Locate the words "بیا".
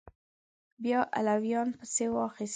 0.83-0.99